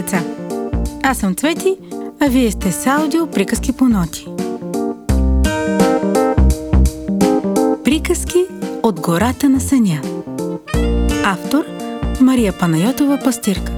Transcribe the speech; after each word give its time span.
деца! 0.00 0.22
Аз 1.02 1.18
съм 1.18 1.34
Цвети, 1.34 1.76
а 2.20 2.28
вие 2.28 2.50
сте 2.50 2.72
с 2.72 2.86
аудио 2.86 3.26
приказки 3.26 3.72
по 3.72 3.88
ноти. 3.88 4.26
Приказки 7.84 8.46
от 8.82 9.00
гората 9.00 9.48
на 9.48 9.60
съня 9.60 10.00
Автор 11.24 11.64
Мария 12.20 12.52
Панайотова 12.58 13.18
Пастирка 13.24 13.72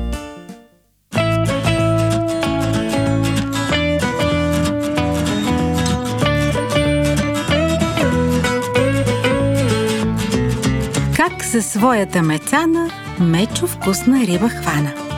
Как 11.17 11.45
за 11.45 11.63
своята 11.63 12.23
мецана 12.23 12.91
Мечо 13.21 13.67
вкусна 13.67 14.27
риба 14.27 14.49
хвана. 14.49 15.12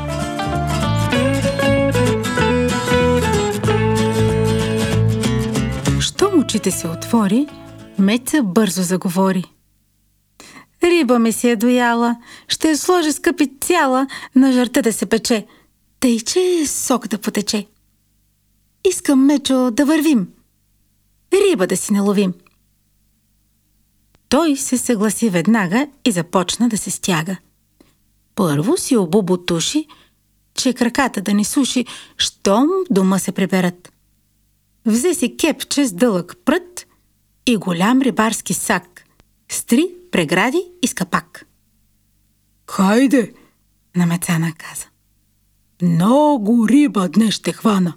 Очите 6.55 6.71
се 6.71 6.89
отвори, 6.89 7.47
Меца 7.99 8.43
бързо 8.43 8.83
заговори. 8.83 9.45
Риба 10.83 11.19
ми 11.19 11.33
си 11.33 11.49
е 11.49 11.57
дояла, 11.57 12.17
ще 12.49 12.69
я 12.69 12.79
сложи 12.79 13.12
скъпи 13.12 13.51
цяла, 13.61 14.07
на 14.35 14.53
жарта 14.53 14.83
да 14.83 14.93
се 14.93 15.07
пече, 15.07 15.47
тъй 16.01 16.21
че 16.21 16.67
сок 16.67 17.09
да 17.09 17.19
потече. 17.19 17.67
Искам, 18.89 19.27
Мечо, 19.27 19.71
да 19.71 19.85
вървим. 19.85 20.29
Риба 21.33 21.67
да 21.67 21.77
си 21.77 21.93
наловим. 21.93 22.35
Той 24.28 24.56
се 24.56 24.78
съгласи 24.78 25.31
веднага 25.31 25.89
и 26.05 26.12
започна 26.12 26.69
да 26.69 26.78
се 26.78 26.91
стяга. 26.91 27.37
Първо 28.34 28.77
си 28.77 28.97
обубутуши, 28.97 29.87
че 30.55 30.73
краката 30.73 31.21
да 31.21 31.34
не 31.34 31.45
суши, 31.45 31.87
щом 32.17 32.69
дома 32.91 33.19
се 33.19 33.33
приберат. 33.33 33.94
Взе 34.87 35.15
си 35.15 35.37
кепче 35.37 35.87
с 35.87 35.93
дълъг 35.93 36.37
прът 36.45 36.87
и 37.47 37.57
голям 37.57 38.03
рибарски 38.03 38.55
сак, 38.55 39.05
с 39.49 39.65
три 39.65 39.95
прегради 40.11 40.63
и 40.83 40.87
скапак. 40.87 41.47
Хайде, 42.71 43.33
намецана 43.97 44.53
каза. 44.59 44.87
Много 45.83 46.69
риба 46.69 47.09
днес 47.09 47.35
ще 47.35 47.53
хвана. 47.53 47.95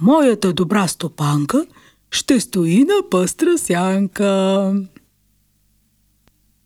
Моята 0.00 0.52
добра 0.52 0.88
стопанка 0.88 1.66
ще 2.10 2.40
стои 2.40 2.84
на 2.84 3.10
пъстра 3.10 3.58
сянка. 3.58 4.74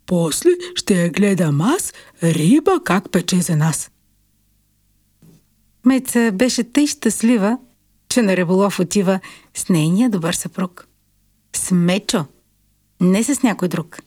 После 0.07 0.51
ще 0.75 1.03
я 1.03 1.11
гледам 1.11 1.61
аз, 1.61 1.93
риба 2.23 2.81
как 2.85 3.11
пече 3.11 3.41
за 3.41 3.57
нас. 3.57 3.91
Меца 5.85 6.33
беше 6.33 6.65
тъй 6.65 6.87
щастлива, 6.87 7.59
че 8.09 8.23
на 8.23 8.37
Риболов 8.37 8.81
отива 8.81 9.21
с 9.55 9.69
нейния 9.69 10.11
добър 10.11 10.33
съпруг. 10.33 10.89
С 11.57 11.71
Мечо, 11.71 12.25
не 13.01 13.25
с 13.25 13.43
някой 13.43 13.69
друг. 13.69 13.99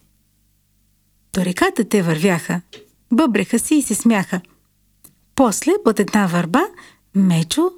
До 1.33 1.45
реката 1.45 1.89
те 1.89 2.01
вървяха, 2.01 2.61
бъбреха 3.11 3.59
си 3.59 3.75
и 3.75 3.81
се 3.81 3.95
смяха. 3.95 4.41
После, 5.35 5.71
под 5.83 5.99
една 5.99 6.27
върба, 6.27 6.61
Мечо, 7.15 7.71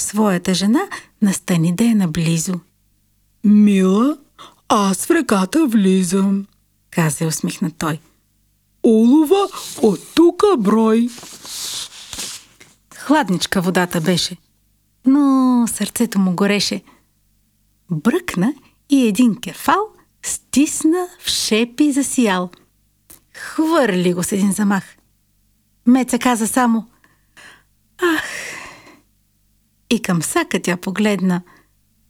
своята 0.00 0.54
жена, 0.54 0.88
настани 1.22 1.74
да 1.74 1.84
е 1.84 1.94
наблизо. 1.94 2.54
Мила, 3.44 4.18
аз 4.68 5.06
в 5.06 5.10
реката 5.10 5.66
влизам 5.66 6.46
каза 6.90 7.26
усмихна 7.26 7.70
той. 7.78 7.98
Улова 8.82 9.48
от 9.82 10.14
тука 10.14 10.46
брой. 10.58 11.08
Хладничка 12.96 13.60
водата 13.60 14.00
беше, 14.00 14.36
но 15.06 15.64
сърцето 15.68 16.18
му 16.18 16.34
гореше. 16.34 16.82
Бръкна 17.90 18.54
и 18.90 19.06
един 19.06 19.40
кефал 19.40 19.88
стисна 20.22 21.08
в 21.20 21.28
шепи 21.28 21.92
засиял. 21.92 22.50
Хвърли 23.34 24.14
го 24.14 24.22
с 24.22 24.32
един 24.32 24.52
замах. 24.52 24.96
Меца 25.86 26.18
каза 26.18 26.46
само 26.48 26.86
Ах! 28.02 28.24
И 29.90 30.02
към 30.02 30.22
сака 30.22 30.62
тя 30.62 30.76
погледна 30.76 31.42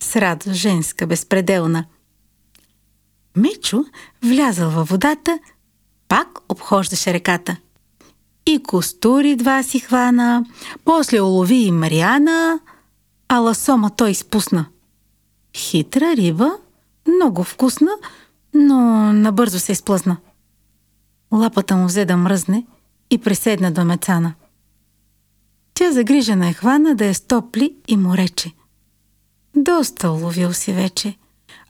с 0.02 0.16
радост 0.16 0.56
женска, 0.56 1.06
безпределна– 1.06 1.84
Мечо, 3.36 3.84
влязъл 4.22 4.70
във 4.70 4.88
водата, 4.88 5.38
пак 6.08 6.28
обхождаше 6.48 7.14
реката. 7.14 7.56
И 8.46 8.62
костури 8.62 9.36
два 9.36 9.62
си 9.62 9.80
хвана, 9.80 10.44
после 10.84 11.20
улови 11.20 11.56
и 11.56 11.72
Мариана, 11.72 12.60
а 13.28 13.38
ласома 13.38 13.90
той 13.90 14.10
изпусна. 14.10 14.66
Хитра 15.56 16.16
риба, 16.16 16.58
много 17.08 17.44
вкусна, 17.44 17.90
но 18.54 18.78
набързо 19.12 19.58
се 19.58 19.72
изплъзна. 19.72 20.16
Лапата 21.32 21.76
му 21.76 21.86
взе 21.86 22.04
да 22.04 22.16
мръзне 22.16 22.66
и 23.10 23.18
преседна 23.18 23.72
до 23.72 23.84
мецана. 23.84 24.34
Тя 25.74 25.92
загрижена 25.92 26.48
е 26.48 26.52
хвана 26.52 26.94
да 26.94 27.06
я 27.06 27.14
стопли 27.14 27.74
и 27.88 27.96
му 27.96 28.16
рече. 28.16 28.52
Доста 29.56 30.10
уловил 30.10 30.52
си 30.52 30.72
вече. 30.72 31.16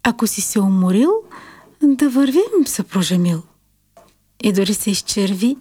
Ако 0.03 0.27
си 0.27 0.41
се 0.41 0.61
уморил, 0.61 1.13
да 1.83 2.11
вървим, 2.11 2.67
съпружа 2.67 3.19
мил. 3.19 3.43
И 4.43 4.53
дори 4.53 4.75
се 4.75 4.91
изчерви 4.91 5.57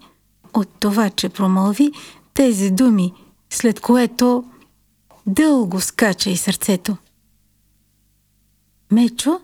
от 0.53 0.69
това, 0.79 1.09
че 1.09 1.29
промълви 1.29 1.91
тези 2.33 2.71
думи, 2.71 3.13
след 3.49 3.79
което 3.79 4.43
дълго 5.27 5.81
скача 5.81 6.29
и 6.29 6.37
сърцето. 6.37 6.97
Мечо 8.91 9.39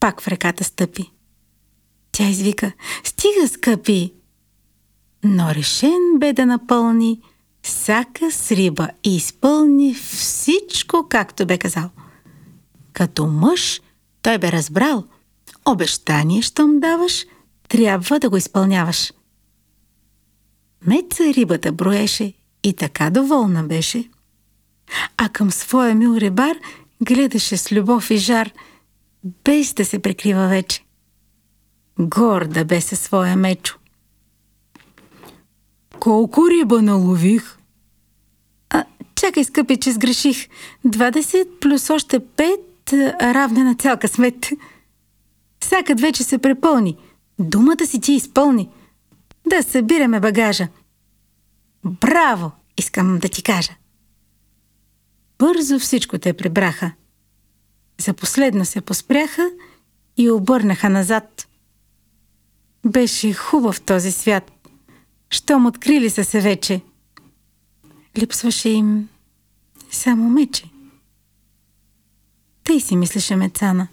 пак 0.00 0.20
в 0.20 0.28
реката 0.28 0.64
стъпи. 0.64 1.10
Тя 2.12 2.28
извика 2.28 2.72
«Стига, 3.04 3.48
скъпи!» 3.48 4.14
Но 5.24 5.54
решен 5.54 6.18
бе 6.18 6.32
да 6.32 6.46
напълни 6.46 7.20
сака 7.62 8.30
с 8.32 8.50
риба 8.50 8.88
и 9.04 9.16
изпълни 9.16 9.94
всичко, 9.94 11.06
както 11.10 11.46
бе 11.46 11.58
казал. 11.58 11.90
Като 12.92 13.26
мъж 13.26 13.80
той 14.22 14.38
бе 14.38 14.52
разбрал– 14.52 15.04
Обещание, 15.66 16.42
щом 16.42 16.80
даваш, 16.80 17.24
трябва 17.68 18.20
да 18.20 18.30
го 18.30 18.36
изпълняваш. 18.36 19.12
Меца 20.86 21.24
рибата 21.24 21.72
броеше 21.72 22.32
и 22.62 22.72
така 22.72 23.10
доволна 23.10 23.64
беше. 23.64 24.10
А 25.16 25.28
към 25.28 25.50
своя 25.50 25.94
мил 25.94 26.16
рибар 26.16 26.56
гледаше 27.02 27.56
с 27.56 27.72
любов 27.72 28.10
и 28.10 28.16
жар, 28.16 28.52
без 29.44 29.74
да 29.74 29.84
се 29.84 29.98
прикрива 29.98 30.48
вече. 30.48 30.84
Горда 31.98 32.64
бе 32.64 32.80
със 32.80 33.00
своя 33.00 33.36
мечо. 33.36 33.78
Колко 36.00 36.50
риба 36.50 36.82
налових? 36.82 37.58
А, 38.70 38.84
чакай, 39.14 39.44
скъпи, 39.44 39.76
че 39.76 39.92
сгреших. 39.92 40.48
20 40.86 41.48
плюс 41.60 41.90
още 41.90 42.20
5 42.20 42.60
равна 43.34 43.64
на 43.64 43.74
цял 43.74 43.98
късмет. 43.98 44.48
Сакът 45.64 46.00
вече 46.00 46.22
се 46.22 46.38
препълни. 46.38 46.96
Думата 47.38 47.86
си 47.86 48.00
ти 48.00 48.12
изпълни. 48.12 48.68
Да 49.46 49.62
събираме 49.62 50.20
багажа. 50.20 50.68
Браво, 51.84 52.52
искам 52.78 53.18
да 53.18 53.28
ти 53.28 53.42
кажа. 53.42 53.72
Бързо 55.44 55.78
всичко 55.78 56.18
те 56.18 56.32
прибраха. 56.32 56.92
За 58.00 58.14
последно 58.14 58.64
се 58.64 58.80
поспряха 58.80 59.50
и 60.16 60.30
обърнаха 60.30 60.90
назад. 60.90 61.48
Беше 62.86 63.32
хубав 63.32 63.80
този 63.80 64.12
свят. 64.12 64.52
Щом 65.30 65.66
открили 65.66 66.10
са 66.10 66.24
се 66.24 66.40
вече. 66.40 66.80
Липсваше 68.18 68.68
им 68.68 69.08
само 69.90 70.28
мече. 70.28 70.64
Тъй 72.64 72.80
си 72.80 72.96
мислеше 72.96 73.36
Мецана. 73.36 73.88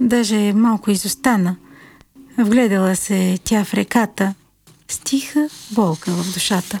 Даже 0.00 0.52
малко 0.52 0.90
изостана. 0.90 1.56
Вгледала 2.38 2.96
се 2.96 3.38
тя 3.44 3.64
в 3.64 3.74
реката, 3.74 4.34
стиха 4.88 5.48
болка 5.70 6.10
в 6.10 6.32
душата. 6.34 6.80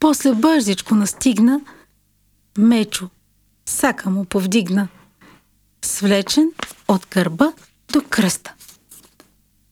После 0.00 0.34
бързичко 0.34 0.94
настигна, 0.94 1.60
мечо, 2.58 3.08
сака 3.66 4.10
му 4.10 4.24
повдигна, 4.24 4.88
свлечен 5.84 6.52
от 6.88 7.06
гърба 7.10 7.52
до 7.92 8.02
кръста. 8.10 8.54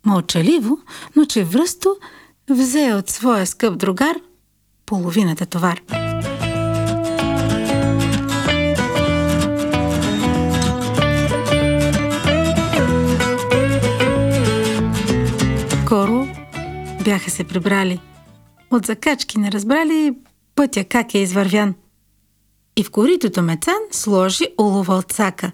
Мълчаливо, 0.06 0.78
но 1.16 1.24
че 1.24 1.44
връсто 1.44 1.96
взе 2.50 2.92
от 2.92 3.10
своя 3.10 3.46
скъп 3.46 3.78
другар 3.78 4.16
половината 4.86 5.46
товар. 5.46 5.80
бяха 17.08 17.30
се 17.30 17.44
прибрали. 17.44 18.00
От 18.70 18.86
закачки 18.86 19.38
не 19.38 19.52
разбрали 19.52 20.14
пътя 20.54 20.84
как 20.84 21.14
е 21.14 21.18
извървян. 21.18 21.74
И 22.78 22.84
в 22.84 22.90
коритото 22.90 23.42
Мецан 23.42 23.80
сложи 23.90 24.44
улова 24.58 24.94
от 24.94 25.12
сака. 25.12 25.52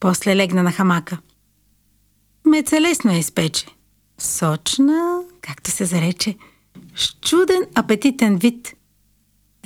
После 0.00 0.36
легна 0.36 0.62
на 0.62 0.72
хамака. 0.72 1.18
Меца 2.46 2.80
лесно 2.80 3.12
я 3.12 3.18
изпече. 3.18 3.66
Сочна, 4.18 5.22
както 5.40 5.70
се 5.70 5.84
зарече, 5.84 6.36
с 6.96 7.16
чуден 7.20 7.62
апетитен 7.74 8.36
вид. 8.36 8.74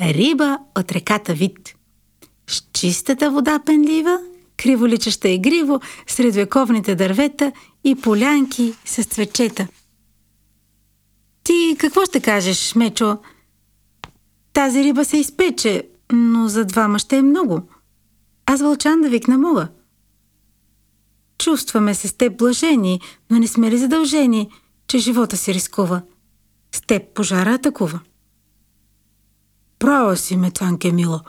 Риба 0.00 0.58
от 0.78 0.92
реката 0.92 1.34
вид. 1.34 1.74
С 2.46 2.62
чистата 2.72 3.30
вода 3.30 3.60
пенлива, 3.66 4.20
криволичаща 4.56 5.28
игриво 5.28 5.80
сред 6.06 6.34
вековните 6.34 6.94
дървета 6.94 7.52
и 7.84 7.94
полянки 7.94 8.74
с 8.84 9.04
цвечета. 9.04 9.68
Ти 11.44 11.76
какво 11.78 12.04
ще 12.04 12.20
кажеш, 12.20 12.74
Мечо? 12.74 13.18
Тази 14.52 14.84
риба 14.84 15.04
се 15.04 15.16
изпече, 15.16 15.82
но 16.12 16.48
за 16.48 16.64
двама 16.64 16.98
ще 16.98 17.16
е 17.16 17.22
много. 17.22 17.68
Аз 18.46 18.60
вълчан 18.60 19.00
да 19.00 19.08
викна 19.08 19.38
мога. 19.38 19.68
Чувстваме 21.38 21.94
се 21.94 22.08
с 22.08 22.12
теб 22.12 22.38
блажени, 22.38 23.00
но 23.30 23.38
не 23.38 23.48
сме 23.48 23.70
ли 23.70 23.78
задължени, 23.78 24.50
че 24.86 24.98
живота 24.98 25.36
си 25.36 25.54
рискува? 25.54 26.02
С 26.72 26.80
теб 26.80 27.14
пожара 27.14 27.54
атакува. 27.54 28.00
Права 29.78 30.16
си, 30.16 30.36
Мецанке 30.36 30.92
мила. 30.92 31.20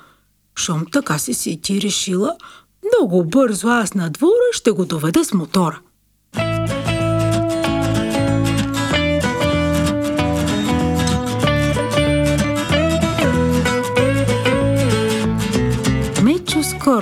Шом 0.60 0.86
така 0.92 1.18
си 1.18 1.34
си 1.34 1.62
ти 1.62 1.82
решила, 1.82 2.38
много 2.86 3.26
бързо 3.26 3.68
аз 3.68 3.94
на 3.94 4.10
двора 4.10 4.52
ще 4.52 4.72
го 4.72 4.86
доведа 4.86 5.26
с 5.26 5.34
мотора. 5.34 5.82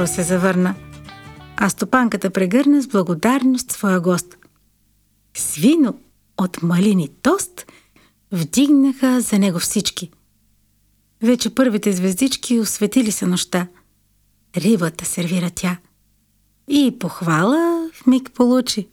Скоро 0.08 0.16
се 0.16 0.24
завърна, 0.24 0.76
а 1.58 1.70
стопанката 1.70 2.30
прегърна 2.30 2.82
с 2.82 2.88
благодарност 2.88 3.72
своя 3.72 4.00
гост. 4.00 4.38
Свино 5.34 6.00
от 6.38 6.64
малини 6.64 7.10
тост 7.22 7.66
вдигнаха 8.32 9.22
за 9.22 9.40
него 9.40 9.60
всички. 9.60 10.12
Вече 11.22 11.56
първите 11.56 11.92
звездички 11.92 12.60
осветили 12.60 13.12
се 13.12 13.26
нощта. 13.26 13.68
Рибата 14.58 15.06
сервира 15.06 15.50
тя. 15.56 15.78
И 16.68 16.96
похвала 17.00 17.90
в 17.94 18.08
миг 18.08 18.32
получи. 18.34 18.88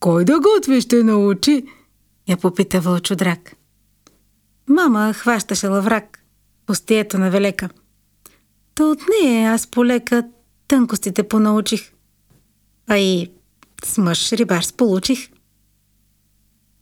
Кой 0.00 0.24
да 0.24 0.40
готви 0.40 0.80
ще 0.80 1.02
научи? 1.02 1.66
Я 2.28 2.36
попита 2.36 2.80
Вълчо 2.80 3.16
драк. 3.16 3.56
Мама 4.68 5.12
хващаше 5.12 5.66
лаврак 5.66 6.18
по 6.66 6.74
стието 6.74 7.18
на 7.18 7.30
Велека. 7.30 7.68
То 8.76 8.90
от 8.90 8.98
нея 9.08 9.52
аз 9.52 9.66
полека 9.66 10.28
тънкостите 10.68 11.28
понаучих. 11.28 11.92
А 12.86 12.98
и 12.98 13.30
с 13.84 13.98
мъж 13.98 14.32
рибар 14.32 14.62
сполучих. 14.62 15.30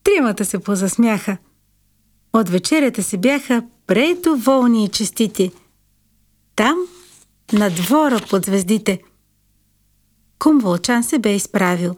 Тримата 0.04 0.44
се 0.44 0.58
позасмяха. 0.58 1.36
От 2.32 2.48
вечерята 2.48 3.02
си 3.02 3.16
бяха 3.16 3.64
предоволни 3.86 4.84
и 4.84 4.88
честити. 4.88 5.52
Там, 6.56 6.76
на 7.52 7.70
двора 7.70 8.20
под 8.30 8.44
звездите. 8.44 9.02
Кум 10.38 10.58
Вълчан 10.58 11.04
се 11.04 11.18
бе 11.18 11.34
изправил. 11.34 11.94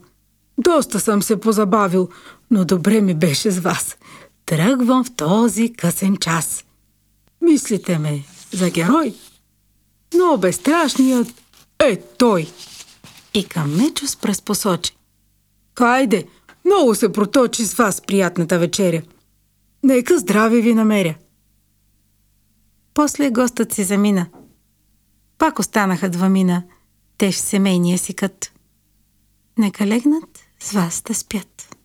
Доста 0.58 1.00
съм 1.00 1.22
се 1.22 1.40
позабавил, 1.40 2.08
но 2.50 2.64
добре 2.64 3.00
ми 3.00 3.14
беше 3.14 3.50
с 3.50 3.58
вас. 3.58 3.96
Тръгвам 4.46 5.04
в 5.04 5.14
този 5.16 5.72
късен 5.72 6.16
час. 6.16 6.64
Мислите 7.40 7.98
ме 7.98 8.24
за 8.52 8.70
герой? 8.70 9.14
Но 10.14 10.38
безстрашният 10.38 11.28
е 11.78 11.96
той. 11.96 12.52
И 13.34 13.44
към 13.44 13.76
Мечо 13.76 14.06
с 14.06 14.16
пръст 14.16 14.44
посочи. 14.44 14.96
Хайде, 15.78 16.26
много 16.64 16.94
се 16.94 17.12
проточи 17.12 17.64
с 17.64 17.74
вас 17.74 18.00
приятната 18.00 18.58
вечеря. 18.58 19.02
Нека 19.82 20.18
здраве 20.18 20.60
ви 20.60 20.74
намеря. 20.74 21.14
После 22.94 23.30
гостът 23.30 23.72
си 23.72 23.84
замина. 23.84 24.26
Пак 25.38 25.58
останаха 25.58 26.10
двамина, 26.10 26.62
те 27.18 27.32
в 27.32 27.36
семейния 27.36 27.98
си 27.98 28.14
кът. 28.14 28.52
Нека 29.58 29.86
легнат 29.86 30.40
с 30.60 30.72
вас 30.72 31.02
да 31.06 31.14
спят. 31.14 31.75